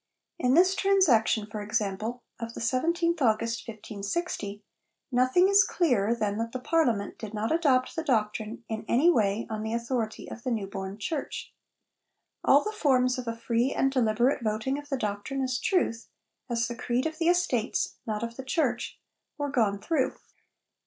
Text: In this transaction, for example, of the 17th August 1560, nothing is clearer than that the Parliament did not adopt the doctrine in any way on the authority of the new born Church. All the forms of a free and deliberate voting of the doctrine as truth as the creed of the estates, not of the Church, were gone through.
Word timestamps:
In 0.39 0.55
this 0.55 0.73
transaction, 0.73 1.45
for 1.45 1.61
example, 1.61 2.23
of 2.39 2.55
the 2.55 2.59
17th 2.59 3.21
August 3.21 3.67
1560, 3.67 4.63
nothing 5.11 5.47
is 5.47 5.63
clearer 5.63 6.15
than 6.15 6.39
that 6.39 6.53
the 6.53 6.59
Parliament 6.59 7.19
did 7.19 7.35
not 7.35 7.51
adopt 7.51 7.95
the 7.95 8.03
doctrine 8.03 8.63
in 8.67 8.83
any 8.87 9.11
way 9.11 9.45
on 9.47 9.61
the 9.61 9.75
authority 9.75 10.27
of 10.27 10.41
the 10.41 10.49
new 10.49 10.65
born 10.65 10.97
Church. 10.97 11.53
All 12.43 12.63
the 12.63 12.71
forms 12.71 13.19
of 13.19 13.27
a 13.27 13.37
free 13.37 13.73
and 13.75 13.91
deliberate 13.91 14.43
voting 14.43 14.79
of 14.79 14.89
the 14.89 14.97
doctrine 14.97 15.43
as 15.43 15.59
truth 15.59 16.09
as 16.49 16.67
the 16.67 16.73
creed 16.75 17.05
of 17.05 17.19
the 17.19 17.27
estates, 17.27 17.97
not 18.07 18.23
of 18.23 18.37
the 18.37 18.43
Church, 18.43 18.97
were 19.37 19.51
gone 19.51 19.77
through. 19.79 20.15